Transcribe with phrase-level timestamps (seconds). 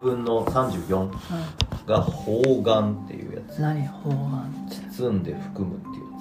[0.00, 1.10] 分の34
[1.86, 3.58] が方眼っていうやつ。
[3.60, 6.18] 何方眼って包んで含むっていうや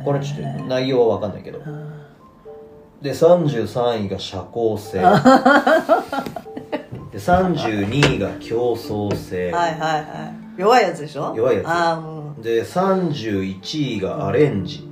[0.00, 0.04] つ。
[0.04, 1.58] これちょっと内容は分かんないけど。
[1.58, 1.92] うん。
[3.02, 4.98] で33位が社交性。
[7.12, 9.98] で32位が競争性、はいはいは
[10.56, 10.60] い。
[10.60, 11.34] 弱いやつでしょ？
[11.36, 11.64] 弱いやつ。
[11.66, 12.00] あ
[12.38, 14.88] うで31位がアレンジ、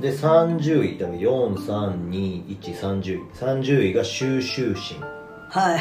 [0.00, 3.20] で30位だから432130位。
[3.34, 4.98] 30位が収集心
[5.54, 5.80] はい。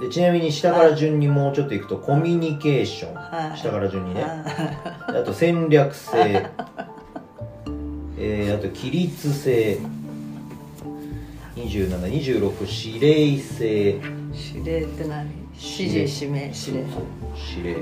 [0.00, 3.58] でちなみに下から順にもうちょっといくとコミュニケーション、はい。
[3.58, 4.24] 下から順にね。
[5.12, 6.46] であと戦略性。
[8.16, 9.78] えー、あと規律性。
[11.56, 14.00] 2726指令性。
[14.54, 15.30] 指令って何？
[15.54, 16.84] 指示指名指令。
[17.56, 17.76] 指令。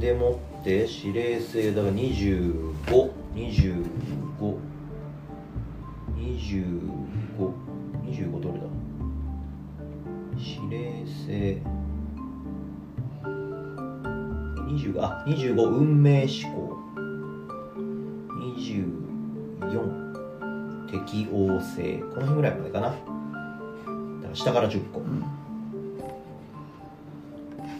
[0.00, 1.72] でもって指令性。
[1.72, 3.10] だから2525
[6.54, 8.64] 2525どれだ。
[10.36, 11.62] 指令性
[14.68, 16.76] 20あ25運命思考。
[18.58, 21.98] 24適応性。
[21.98, 22.88] この辺ぐらいまでかな。
[22.88, 23.00] だか
[24.30, 25.02] ら下から10個、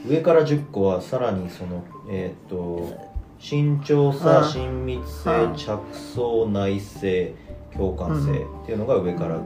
[0.08, 6.98] 上から10個はさらにそのえーっと慎重さうん親密性うん着想内省
[7.76, 8.34] 共感性っ
[8.66, 9.42] ていうのが上から5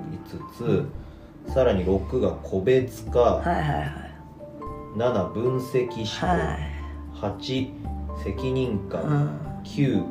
[1.47, 1.53] つ。
[1.53, 3.19] さらに6が個別化。
[3.21, 3.89] はいはいはい。
[4.97, 6.27] 7分析思考。
[6.27, 7.39] はい。
[7.39, 7.73] 8
[8.23, 9.39] 責任う感ん。
[9.65, 10.05] 9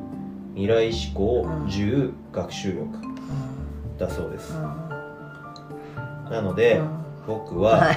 [0.55, 1.43] 未来思考。
[1.43, 1.65] うん。
[1.65, 2.81] 10学習力。
[2.83, 3.97] うん。
[3.97, 4.53] だそうです。
[4.55, 6.31] うん。
[6.31, 6.89] なのでうん。
[7.27, 7.95] 僕ははい。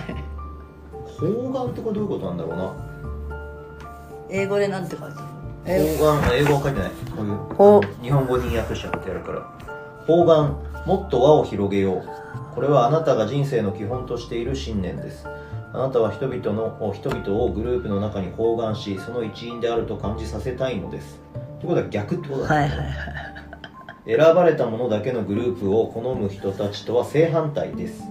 [1.06, 2.72] 方眼ってこれどういうことなんだろうな。
[4.28, 5.16] 英語でなんて書いてある？
[5.66, 6.90] 英方眼あ英語は書いてない。
[7.16, 7.36] こういう。
[7.54, 9.69] ほ日本語に訳しちゃってやるから
[10.06, 10.56] 方眼
[10.86, 12.54] もっと輪を広げよう。
[12.54, 15.26] これはあなたが人生の基本としている信念です。
[15.72, 21.20] あなたは人々の人々をグループの中に包含しその一員であると感じさせたいのです。
[21.60, 22.90] ということは逆ってことだ、はいはいはい
[24.06, 28.02] 選ばれたものだけのグループを好む人たちとは正反対です。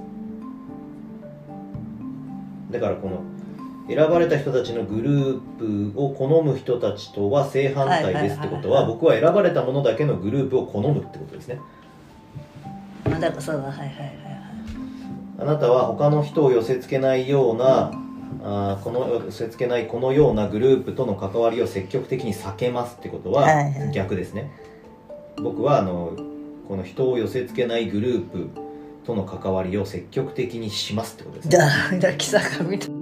[2.71, 3.23] だからこの
[3.87, 11.59] 選ばれた人たちのグループを好む人たちとは正反対ですってことは僕は選ばれたものだけのグループを好むってことですね
[13.09, 14.09] まあだそうだはいはいはいはい
[15.39, 17.91] あなたは他の人を寄せ付けないような
[18.43, 23.91] あーこの寄せ付けないこのようなグループとの関わりを積極的に避けますってことははいはい。
[23.91, 24.51] 逆ですね、
[25.37, 26.15] 僕はあの
[26.67, 28.49] この人を寄せ付けないグループ
[29.05, 31.57] との関わりを積極的にしますってことですね。
[31.57, 31.91] だだ
[32.63, 32.98] みたい